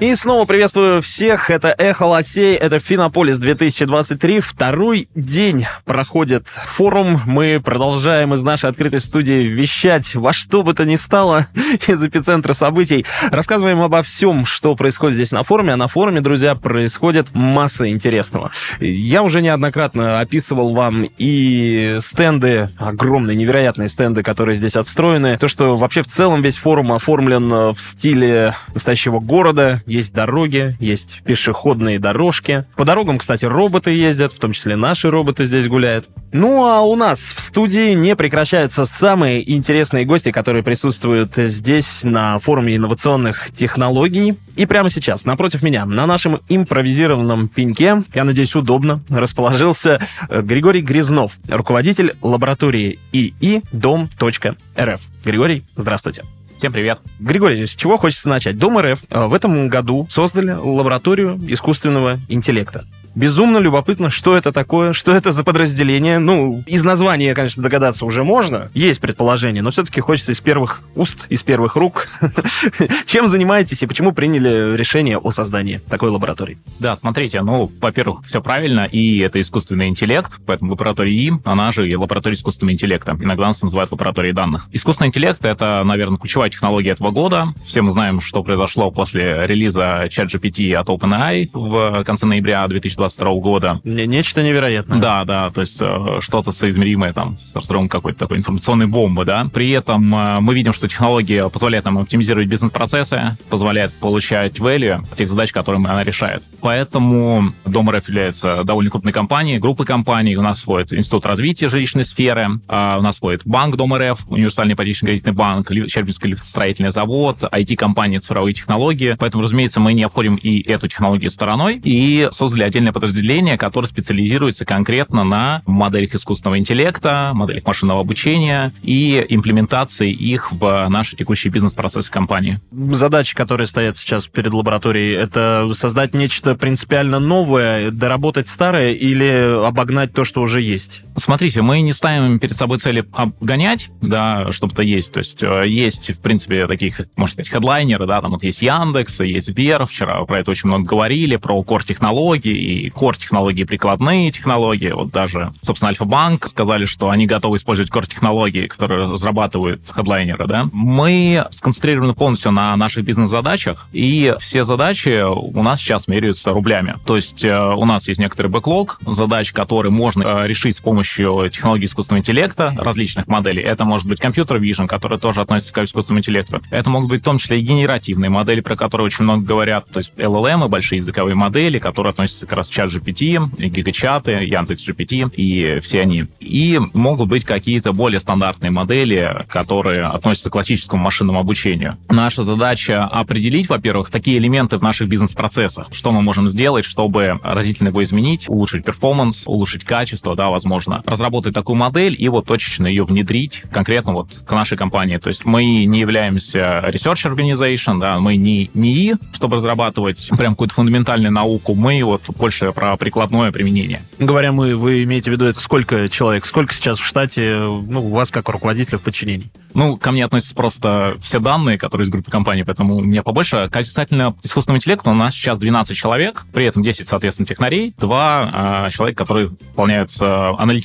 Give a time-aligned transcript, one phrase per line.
[0.00, 1.50] И снова приветствую всех.
[1.50, 4.38] Это Эхо Лосей, это Финополис 2023.
[4.38, 7.20] Второй день проходит форум.
[7.26, 11.48] Мы продолжаем из нашей открытой студии вещать во что бы то ни стало
[11.88, 13.06] из эпицентра событий.
[13.32, 15.72] Рассказываем обо всем, что происходит здесь на форуме.
[15.72, 18.52] А на форуме, друзья, происходит масса интересного.
[18.78, 25.38] Я уже неоднократно описывал вам и стенды, огромные, невероятные стенды, которые здесь отстроены.
[25.38, 31.22] То, что вообще в целом весь форум оформлен в стиле настоящего города, есть дороги, есть
[31.24, 32.64] пешеходные дорожки.
[32.76, 36.08] По дорогам, кстати, роботы ездят, в том числе наши роботы здесь гуляют.
[36.32, 42.38] Ну а у нас в студии не прекращаются самые интересные гости, которые присутствуют здесь на
[42.38, 44.34] форуме инновационных технологий.
[44.56, 50.82] И прямо сейчас, напротив меня, на нашем импровизированном пеньке, я надеюсь, удобно, расположился э, Григорий
[50.82, 55.00] Грязнов, руководитель лаборатории ИИ Дом.рф.
[55.24, 56.22] Григорий, здравствуйте.
[56.58, 57.00] Всем привет.
[57.20, 58.58] Григорий, с чего хочется начать?
[58.58, 62.84] Дом РФ э, в этом году создали лабораторию искусственного интеллекта.
[63.18, 66.20] Безумно любопытно, что это такое, что это за подразделение.
[66.20, 68.70] Ну, из названия, конечно, догадаться уже можно.
[68.74, 72.06] Есть предположение, но все-таки хочется из первых уст, из первых рук.
[73.06, 76.58] Чем занимаетесь и почему приняли решение о создании такой лаборатории?
[76.78, 81.90] Да, смотрите, ну, во-первых, все правильно, и это искусственный интеллект, поэтому лаборатория И, она же
[81.90, 83.18] и лаборатория искусственного интеллекта.
[83.20, 84.68] Иногда нас называют лабораторией данных.
[84.70, 87.48] Искусственный интеллект— это, наверное, ключевая технология этого года.
[87.66, 93.40] Все мы знаем, что произошло после релиза ChatGPT от OpenAI в конце ноября 2020 2022
[93.40, 93.80] года.
[93.84, 94.98] Нечто невероятное.
[94.98, 99.48] Да, да, то есть э, что-то соизмеримое там с разрывом какой-то такой информационной бомбы, да.
[99.52, 105.28] При этом э, мы видим, что технология позволяет нам оптимизировать бизнес-процессы, позволяет получать value тех
[105.28, 106.42] задач, которые она решает.
[106.60, 110.36] Поэтому Дом РФ является довольно крупной компанией, группой компаний.
[110.36, 114.74] У нас входит Институт развития жилищной сферы, а у нас входит Банк Дом РФ, Универсальный
[114.74, 119.16] ипотечный-кредитный банк, Щербинский лифтостроительный завод, IT-компания цифровые технологии.
[119.18, 124.64] Поэтому, разумеется, мы не обходим и эту технологию стороной и создали отдельное подразделение, которое специализируется
[124.64, 132.10] конкретно на моделях искусственного интеллекта, моделях машинного обучения и имплементации их в наши текущие бизнес-процессы
[132.10, 132.58] компании.
[132.72, 140.12] Задачи, которые стоят сейчас перед лабораторией, это создать нечто принципиально новое, доработать старое или обогнать
[140.12, 141.02] то, что уже есть?
[141.18, 145.12] Смотрите, мы не ставим перед собой цели обгонять, да, чтобы-то есть.
[145.12, 149.20] То есть э, есть, в принципе, таких, можно сказать, хедлайнеры, да, там вот есть Яндекс,
[149.20, 154.90] есть Сбер, вчера про это очень много говорили, про кор-технологии и core-технологии, прикладные технологии.
[154.90, 160.66] Вот даже, собственно, Альфа-банк сказали, что они готовы использовать core-технологии, которые разрабатывают хедлайнеры, да.
[160.72, 166.94] Мы сконцентрированы полностью на наших бизнес-задачах, и все задачи у нас сейчас меряются рублями.
[167.06, 171.07] То есть э, у нас есть некоторый бэклог задач, которые можно э, решить с помощью
[171.16, 173.62] технологий искусственного интеллекта, различных моделей.
[173.62, 176.60] Это может быть компьютер vision, который тоже относится к искусственному интеллекту.
[176.70, 179.98] Это могут быть в том числе и генеративные модели, про которые очень много говорят, то
[179.98, 185.80] есть LLM, большие языковые модели, которые относятся как раз чат GPT, гигачаты, Яндекс GPT и
[185.80, 186.26] все они.
[186.40, 191.96] И могут быть какие-то более стандартные модели, которые относятся к классическому машинному обучению.
[192.08, 197.88] Наша задача определить, во-первых, такие элементы в наших бизнес-процессах, что мы можем сделать, чтобы разительно
[197.88, 203.04] его изменить, улучшить перформанс, улучшить качество, да, возможно, разработать такую модель и вот точечно ее
[203.04, 205.18] внедрить конкретно вот к нашей компании.
[205.18, 210.74] То есть мы не являемся research organization, да, мы не НИИ, чтобы разрабатывать прям какую-то
[210.74, 214.02] фундаментальную науку, мы вот больше про прикладное применение.
[214.18, 216.46] Говоря мы, вы имеете в виду это сколько человек?
[216.46, 219.50] Сколько сейчас в штате ну, у вас как руководителя в подчинении?
[219.74, 223.68] Ну, ко мне относятся просто все данные, которые из группы компаний, поэтому у меня побольше.
[223.70, 228.90] Касательно искусственного интеллекта у нас сейчас 12 человек, при этом 10, соответственно, технарей, 2 э,
[228.90, 230.24] человека, которые выполняют э,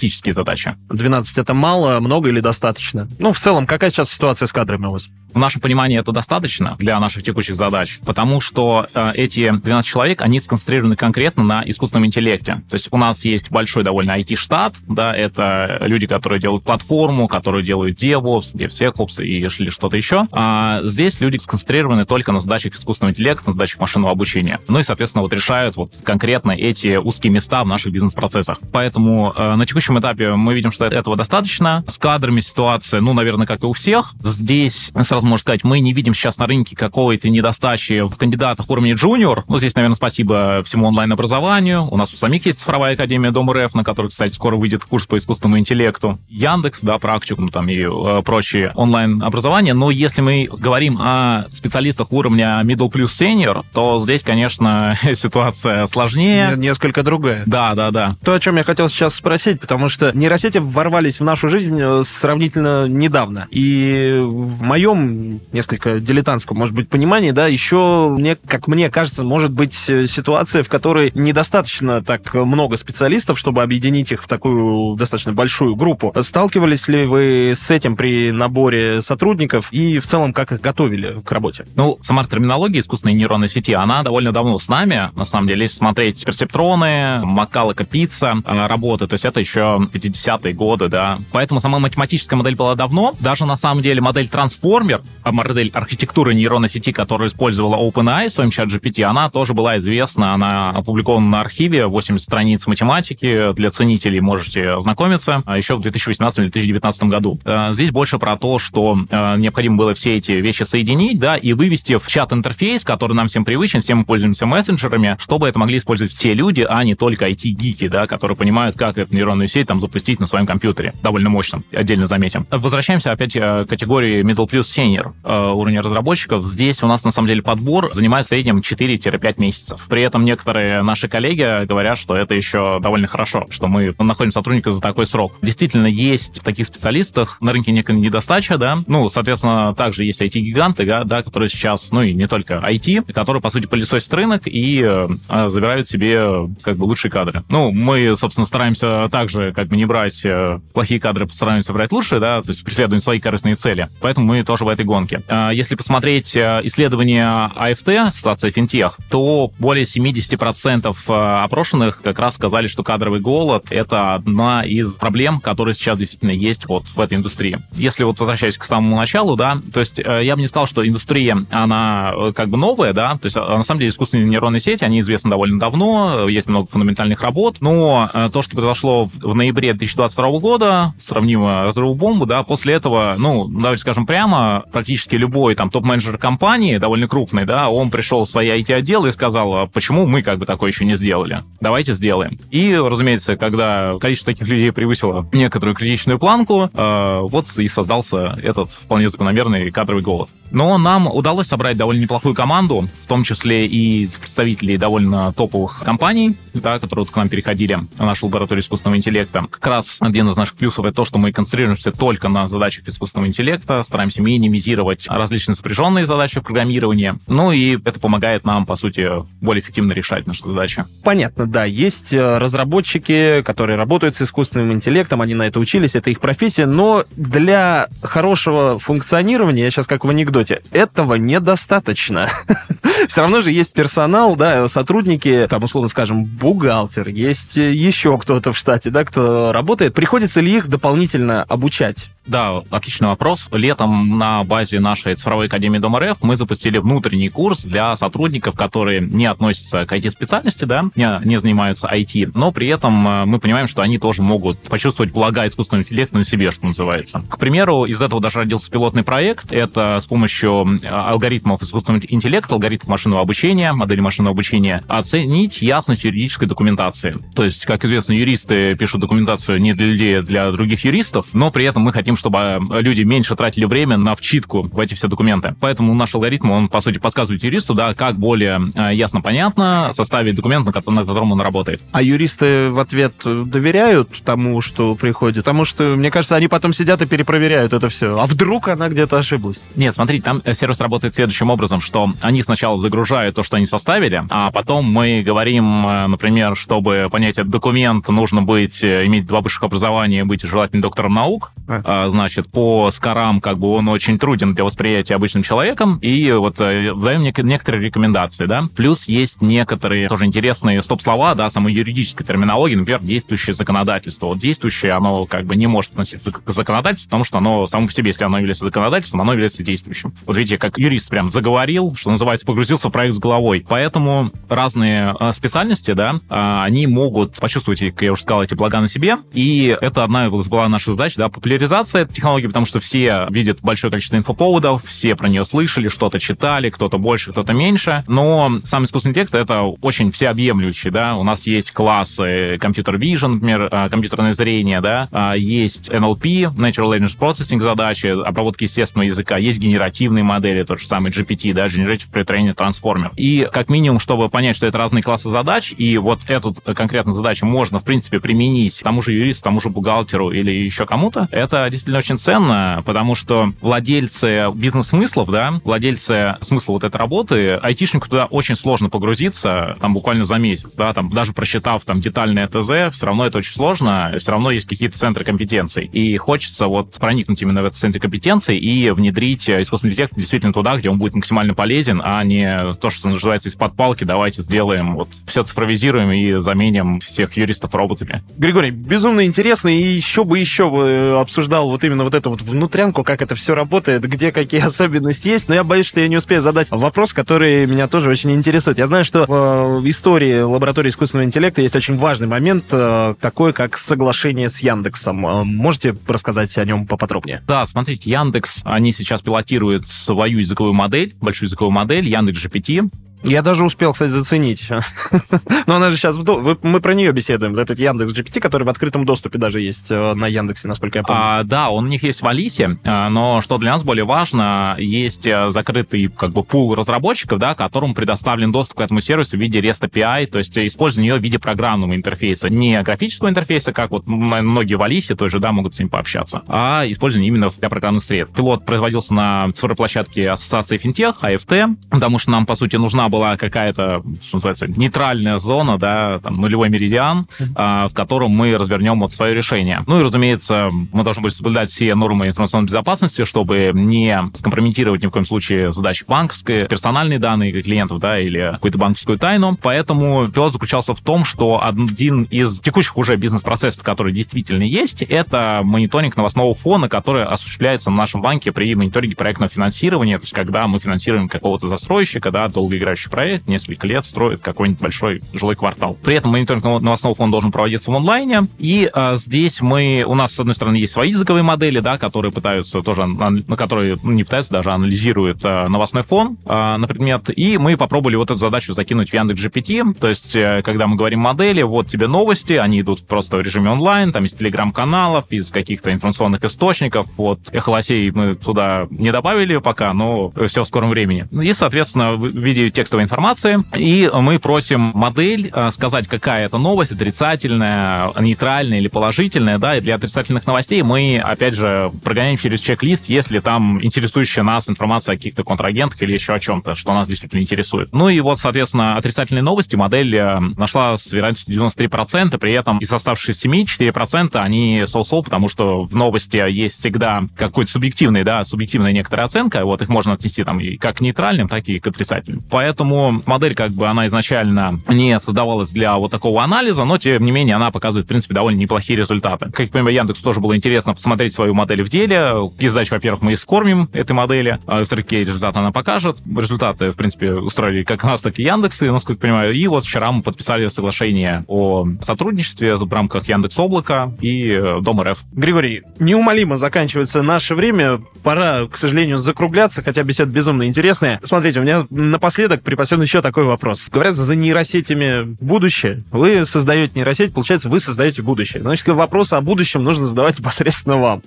[0.04, 0.76] аналитические задачи.
[0.90, 3.08] 12 это мало, много или достаточно?
[3.20, 5.08] Ну, в целом, какая сейчас ситуация с кадрами у вас?
[5.34, 10.22] В нашем понимании это достаточно для наших текущих задач, потому что э, эти 12 человек,
[10.22, 12.62] они сконцентрированы конкретно на искусственном интеллекте.
[12.70, 17.64] То есть у нас есть большой довольно IT-штат, да, это люди, которые делают платформу, которые
[17.64, 20.28] делают DevOps, DevSecOps и что-то еще.
[20.32, 24.60] А здесь люди сконцентрированы только на задачах искусственного интеллекта, на задачах машинного обучения.
[24.68, 28.60] Ну и, соответственно, вот решают вот конкретно эти узкие места в наших бизнес-процессах.
[28.72, 31.84] Поэтому э, на текущем этапе мы видим, что этого достаточно.
[31.88, 34.14] С кадрами ситуация, ну, наверное, как и у всех.
[34.24, 38.70] Здесь сразу сразу можно сказать, мы не видим сейчас на рынке какой-то недостачи в кандидатах
[38.70, 39.44] уровня джуниор.
[39.48, 41.88] Ну, здесь, наверное, спасибо всему онлайн-образованию.
[41.90, 45.06] У нас у самих есть цифровая академия Дом РФ, на которой, кстати, скоро выйдет курс
[45.06, 46.20] по искусственному интеллекту.
[46.30, 49.74] Яндекс, да, практикум там и э, прочие онлайн-образования.
[49.74, 56.54] Но если мы говорим о специалистах уровня middle plus senior, то здесь, конечно, ситуация сложнее.
[56.58, 57.44] Несколько другая.
[57.46, 58.16] Да, да, да.
[58.24, 62.04] То, о чем я хотел сейчас спросить, потому что нейросети ворвались в нашу жизнь э,
[62.04, 63.48] сравнительно недавно.
[63.52, 65.13] И в моем
[65.52, 70.64] несколько дилетантском, может быть, понимании, да, еще, мне, как мне кажется, может быть э, ситуация,
[70.64, 76.14] в которой недостаточно так много специалистов, чтобы объединить их в такую достаточно большую группу.
[76.22, 81.32] Сталкивались ли вы с этим при наборе сотрудников и в целом как их готовили к
[81.32, 81.66] работе?
[81.76, 85.12] Ну, сама терминология искусственной нейронной сети, она довольно давно с нами.
[85.16, 90.54] На самом деле, если смотреть персептроны, Макалака Пицца, э, работы, то есть это еще 50-е
[90.54, 91.20] годы, да.
[91.32, 93.14] Поэтому сама математическая модель была давно.
[93.20, 98.52] Даже на самом деле модель трансформер, модель архитектуры нейронной сети, которую использовала OpenAI в своем
[98.52, 104.20] чат GPT, она тоже была известна, она опубликована на архиве, 80 страниц математики, для ценителей
[104.20, 107.40] можете ознакомиться, а еще в 2018-2019 году.
[107.46, 111.54] Э, здесь больше про то, что э, необходимо было все эти вещи соединить, да, и
[111.54, 116.12] вывести в чат-интерфейс, который нам всем привычен, все мы пользуемся мессенджерами, чтобы это могли использовать
[116.14, 120.20] все люди, а не только IT-гики, да, которые понимают, как эту нейронную сеть там запустить
[120.20, 120.94] на своем компьютере.
[121.02, 122.46] Довольно мощном, отдельно заметим.
[122.50, 124.64] Возвращаемся опять э, к категории middle plus
[124.94, 125.14] senior
[125.54, 126.46] уровня разработчиков.
[126.46, 129.86] Здесь у нас на самом деле подбор занимает в среднем 4-5 месяцев.
[129.90, 134.72] При этом некоторые наши коллеги говорят, что это еще довольно хорошо, что мы находим сотрудника
[134.72, 135.36] за такой срок.
[135.42, 138.84] Действительно, есть в таких специалистах на рынке некая недостача, да.
[138.88, 143.42] Ну, соответственно, также есть IT-гиганты, да, да, которые сейчас, ну и не только IT, которые,
[143.42, 145.08] по сути, пылесосят рынок и э,
[145.50, 147.44] забирают себе как бы лучшие кадры.
[147.50, 152.20] Ну, мы, собственно, стараемся также как бы не брать э, плохие кадры, постараемся брать лучшие,
[152.20, 153.88] да, то есть преследуем свои корыстные цели.
[154.02, 155.22] Поэтому мы тоже в этой гонке.
[155.28, 162.36] Э, если посмотреть э, исследования АФТ, Ассоциация Финтех, то более 70% э, опрошенных как раз
[162.36, 167.18] сказали, что кадровый голод— это одна из проблем, которые сейчас действительно есть вот в этой
[167.18, 167.58] индустрии.
[167.74, 171.38] Если вот возвращаясь к самому началу, да, то есть я бы не сказал, что индустрия,
[171.50, 175.30] она как бы новая, да, то есть на самом деле искусственные нейронные сети, они известны
[175.30, 181.64] довольно давно, есть много фундаментальных работ, но то, что произошло в ноябре 2022 года, сравнимо
[181.64, 187.08] разрыву бомбу, да, после этого, ну, давайте скажем прямо, практически любой там топ-менеджер компании, довольно
[187.08, 190.72] крупный, да, он пришел в свой IT-отдел и сказал, «А почему мы как бы такое
[190.72, 191.44] еще не сделали?
[191.60, 192.38] Давайте сделаем.
[192.52, 198.70] И, разумеется, когда количество таких людей превысило некоторую критичную планку, э, вот и создался этот
[198.70, 200.30] вполне закономерный кадровый голод.
[200.54, 206.38] Но нам удалось собрать довольно неплохую команду, в том числе и представителей довольно топовых компаний,
[206.54, 209.46] да, которые вот к нам переходили в нашу лабораторию искусственного интеллекта.
[209.50, 213.28] Как раз один из наших плюсов это то, что мы концентрируемся только на задачах искусственного
[213.28, 217.16] интеллекта, стараемся минимизировать различные сопряженные задачи в программировании.
[217.28, 219.10] Ну и это помогает нам, по сути,
[219.42, 220.86] более эффективно решать наши задачи.
[221.04, 221.66] Понятно, да.
[221.66, 226.68] Есть э, разработчики, которые работают с искусственным интеллектом, они на это учились, это их профессия,
[226.68, 232.30] но для хорошего функционирования, я сейчас как в анекдоте, этого недостаточно.
[233.08, 238.58] Все равно же есть персонал, да, сотрудники, там, условно скажем, бухгалтер, есть еще кто-то в
[238.58, 239.94] штате, да, кто работает.
[239.94, 242.13] Приходится ли их дополнительно обучать?
[242.26, 243.50] Да, отличный вопрос.
[243.52, 249.02] Летом на базе нашей цифровой академии Дом РФ мы запустили внутренний курс для сотрудников, которые
[249.02, 253.68] не относятся к IT-специальности, да, не, не занимаются IT, но при этом э, мы понимаем,
[253.68, 257.24] что они тоже могут почувствовать блага искусственного интеллекта на себе, что называется.
[257.30, 259.52] К примеру, из этого даже родился пилотный проект.
[259.52, 266.06] Это с помощью э, алгоритмов искусственного интеллекта, алгоритмов машинного обучения, модели машинного обучения, оценить ясность
[266.06, 267.18] юридической документации.
[267.36, 271.52] То есть, как известно, юристы пишут документацию не для людей, а для других юристов, но
[271.52, 274.94] при этом мы хотим хотим, чтобы э, люди меньше тратили время на вчитку в эти
[274.94, 275.56] все документы.
[275.60, 280.36] Поэтому наш алгоритм, он, по сути, подсказывает юристу, да, как более э, ясно, понятно составить
[280.36, 281.82] документ, на котором он работает.
[281.92, 285.44] А юристы в ответ доверяют тому, что приходит?
[285.44, 288.20] Потому что, мне кажется, они потом сидят и перепроверяют это все.
[288.20, 289.62] А вдруг она где-то ошиблась?
[289.76, 293.66] Нет, смотрите, там э, сервис работает следующим образом, что они сначала загружают то, что они
[293.66, 299.64] составили, а потом мы говорим, например, чтобы понять этот документ, нужно быть, иметь два высших
[299.64, 304.64] образования, быть желательно доктором наук, а значит, по скорам как бы он очень труден для
[304.64, 308.66] восприятия обычным человеком, и вот э, даем некоторые рекомендации, да.
[308.76, 314.28] Плюс есть некоторые тоже интересные стоп-слова, да, самой юридической терминологии, например, действующее законодательство.
[314.28, 317.94] Вот действующее, оно как бы не может относиться к законодательству, потому что оно само по
[317.94, 320.14] себе, если оно является законодательством, оно является действующим.
[320.26, 323.66] Вот видите, как юрист прям заговорил, что называется, погрузился в проект с головой.
[323.68, 328.80] Поэтому разные э, специальности, да, а, они могут почувствовать, как я уже сказал, эти блага
[328.80, 332.80] на себе, и это одна из была наших задач, да, популяризация этой технологии, потому что
[332.80, 338.04] все видят большое количество инфоповодов, все про нее слышали, что-то читали, кто-то больше, кто-то меньше.
[338.08, 341.16] Но сам искусственный интеллект— это очень всеобъемлющий, да.
[341.16, 345.08] У нас есть классы компьютер vision, например, а, компьютерное зрение, да.
[345.12, 349.38] А, есть NLP, Natural Language Processing задачи, обработки естественного языка.
[349.38, 353.12] Есть генеративные модели, тот же самый GPT, да, Generative Pre-Training Transformer.
[353.16, 357.46] И как минимум, чтобы понять, что это разные классы задач, и вот эту конкретную задачу
[357.46, 362.00] можно, в принципе, применить тому же юристу, тому же бухгалтеру или еще кому-то, это действительно
[362.00, 368.56] очень ценно, потому что владельцы бизнес-смыслов, да, владельцы смысла вот этой работы, айтишнику туда очень
[368.56, 373.26] сложно погрузиться, там буквально за месяц, да, там даже просчитав там детальное ТЗ, все равно
[373.26, 375.86] это очень сложно, все равно есть какие-то центры компетенций.
[375.86, 380.78] И хочется вот проникнуть именно в этот центр компетенций и внедрить искусственный интеллект действительно туда,
[380.78, 385.10] где он будет максимально полезен, а не то, что называется из-под палки, давайте сделаем, вот
[385.28, 388.24] все цифровизируем и заменим всех юристов роботами.
[388.38, 393.04] Григорий, безумно интересно, и еще бы еще бы обсуждал вот именно вот эту вот внутрянку,
[393.04, 396.44] как это все работает, где какие особенности есть, но я боюсь, что я не успею
[396.44, 398.78] задать вопрос, который меня тоже очень интересует.
[398.78, 403.78] Я знаю, что в истории лаборатории искусственного интеллекта есть очень важный момент, э, такой как
[403.78, 405.26] соглашение с Яндексом.
[405.26, 407.42] Э, можете рассказать о нем поподробнее?
[407.48, 412.92] Да, смотрите, Яндекс, они сейчас пилотируют свою языковую модель, большую языковую модель, Яндекс GPT.
[413.24, 414.68] Я даже успел, кстати, заценить.
[415.68, 416.18] Но она же сейчас...
[416.18, 417.56] Мы про нее беседуем.
[417.58, 421.22] Этот Яндекс GPT, который в открытом доступе даже есть э, на Яндексе, насколько я помню.
[421.24, 424.76] А, да, он у них есть в Алисе, э, но что для нас более важно,
[424.78, 429.40] есть э, закрытый как бы пул разработчиков, да, которым предоставлен доступ к этому сервису в
[429.40, 433.92] виде REST API, то есть использование ее в виде программного интерфейса, не графического интерфейса, как
[433.92, 438.04] вот многие в Алисе тоже, да, могут с ним пообщаться, а использование именно для программных
[438.04, 438.36] средств.
[438.36, 441.54] Пилот производился на цифровой площадке Ассоциации Финтех, АФТ,
[441.90, 446.70] потому что нам, по сути, нужна была какая-то, что называется, нейтральная зона, да, там, нулевой
[446.70, 449.84] меридиан, а, в котором мы развернем вот свое решение.
[449.86, 455.06] Ну и, разумеется, мы должны будем соблюдать все нормы информационной безопасности, чтобы не скомпрометировать ни
[455.06, 459.60] в коем случае задачи банковской, персональные данные клиентов, да, или какую-то банковскую тайну.
[459.62, 465.62] Поэтому пилот заключался в том, что один из текущих уже бизнес-процессов, которые действительно есть, это
[465.64, 470.68] мониторинг новостного фона, который осуществляется на нашем банке при мониторинге проектного финансирования, то есть когда
[470.68, 475.98] мы финансируем какого-то застройщика, да, долгоиграющий большой проект, несколько лет строит какой-нибудь большой жилой квартал.
[476.04, 478.48] При этом мониторинг новостного фона должен проводиться в онлайне.
[478.58, 482.32] И а, здесь мы, у нас, с одной стороны, есть свои языковые модели, да, которые
[482.32, 487.30] пытаются тоже, на которые ну, не пытаются, даже анализируют а, новостной фон а, на предмет.
[487.36, 489.94] И мы попробовали вот эту задачу закинуть в Яндекс GPT.
[490.00, 493.72] То есть, а, когда мы говорим модели, вот тебе новости, они идут просто в режиме
[493.72, 497.08] онлайн, там из телеграм-каналов, из каких-то информационных источников.
[497.18, 501.28] Вот эхолосей мы туда не добавили пока, но все в скором времени.
[501.42, 506.92] И, соответственно, в виде текстовой информации, и мы просим модель э, сказать, какая это новость,
[506.92, 513.06] отрицательная, нейтральная или положительная, да, и для отрицательных новостей мы, опять же, прогоняем через чек-лист,
[513.08, 517.42] если там интересующая нас информация о каких-то контрагентах или еще о чем-то, что нас действительно
[517.42, 517.90] интересует.
[517.94, 522.92] Ну и вот, соответственно, отрицательные новости модель э, нашла с вероятностью 93%, при этом из
[522.92, 528.92] оставшихся 7, 4% они соу-соу, потому что в новости есть всегда какой-то субъективный, да, субъективная
[528.92, 532.44] некоторая оценка, вот их можно отнести там и как к нейтральным, так и к отрицательным.
[532.52, 537.24] Поэтому Поэтому модель как бы она изначально не создавалась для вот такого анализа, но тем
[537.24, 539.46] не менее она показывает, в принципе, довольно неплохие результаты.
[539.52, 542.34] Как я понимаю, Яндекс тоже было интересно посмотреть свою модель в деле.
[542.60, 546.18] И задача, во-первых, мы искормим этой модели, а во-вторых, результаты она покажет.
[546.26, 549.54] Результаты, в принципе, устроили как нас, так и Яндексы, насколько я понимаю.
[549.54, 555.02] И вот вчера мы подписали соглашение о сотрудничестве в рамках Яндекс Облака и э, Дом
[555.02, 555.20] РФ.
[555.32, 558.02] Григорий, неумолимо заканчивается наше время.
[558.24, 561.22] Пора, к сожалению, закругляться, хотя беседа безумно интересная.
[561.24, 563.90] Смотрите, у меня напоследок припасен еще такой вопрос.
[563.92, 566.04] Говорят, за нейросетями будущее.
[566.12, 568.62] Вы создаете нейросеть, получается, вы создаете будущее.
[568.62, 571.24] Значит, вопрос о будущем нужно задавать непосредственно вам.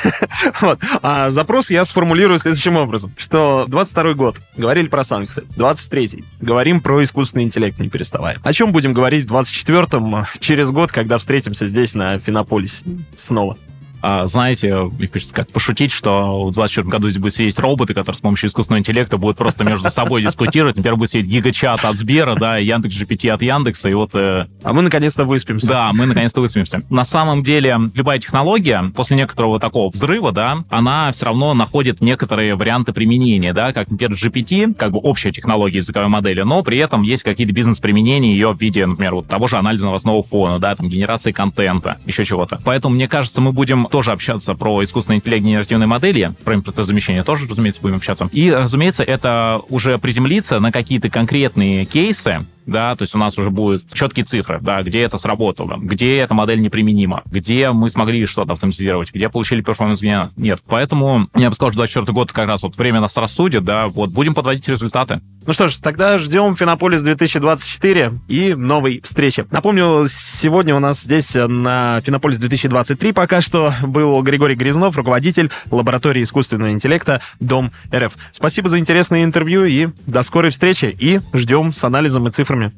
[0.60, 0.78] вот.
[1.02, 7.02] А запрос я сформулирую следующим образом, что 22 год, говорили про санкции, 23-й, говорим про
[7.02, 8.38] искусственный интеллект, не переставая.
[8.42, 12.82] О чем будем говорить в 24-м, через год, когда встретимся здесь на Финополисе
[13.16, 13.56] снова?
[14.02, 14.90] А, знаете,
[15.32, 19.18] как пошутить, что в 2024 году здесь будут сидеть роботы, которые с помощью искусственного интеллекта
[19.18, 20.76] будут просто между собой дискутировать.
[20.76, 24.14] Например, будет сидеть гигачат от Сбера, да, и Яндекс GPT от Яндекса, и вот...
[24.14, 24.46] Э...
[24.62, 25.66] А мы наконец-то выспимся.
[25.66, 26.82] Да, мы наконец-то выспимся.
[26.90, 32.54] На самом деле, любая технология, после некоторого такого взрыва, да, она все равно находит некоторые
[32.54, 37.02] варианты применения, да, как, например, GPT, как бы общая технология языковой модели, но при этом
[37.02, 40.88] есть какие-то бизнес-применения ее в виде, например, вот того же анализа новостного фона, да, там,
[40.88, 42.60] генерации контента, еще чего-то.
[42.64, 47.46] Поэтому, мне кажется, мы будем тоже общаться про искусственный интеллект генеративной модели, про импортозамещение тоже,
[47.48, 48.28] разумеется, будем общаться.
[48.32, 53.50] И, разумеется, это уже приземлиться на какие-то конкретные кейсы, да, то есть у нас уже
[53.50, 58.52] будут четкие цифры, да, где это сработало, где эта модель неприменима, где мы смогли что-то
[58.52, 60.62] автоматизировать, где получили перформанс, где нет.
[60.68, 64.10] Поэтому я бы сказал, что 24 год как раз вот время нас рассудит, да, вот
[64.10, 65.20] будем подводить результаты.
[65.50, 69.44] Ну что ж, тогда ждем Финополис 2024 и новой встречи.
[69.50, 76.22] Напомню, сегодня у нас здесь на Финополис 2023 пока что был Григорий Грязнов, руководитель лаборатории
[76.22, 78.16] искусственного интеллекта Дом РФ.
[78.30, 80.96] Спасибо за интересное интервью и до скорой встречи.
[80.96, 82.70] И ждем с анализом и цифрами.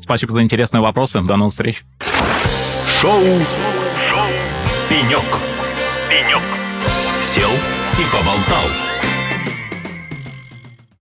[0.00, 1.20] Спасибо за интересные вопросы.
[1.20, 1.84] До новых встреч.
[3.00, 4.26] Шоу, Шоу.
[4.88, 5.22] «Пенек».
[6.10, 6.42] «Пенек».
[7.20, 8.93] Сел и поболтал.